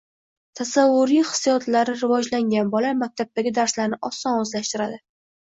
[0.59, 5.01] Tasavvuriy hissiyotlari rivojlangan bola maktabdagi darslarni oson o‘zlashtiradi.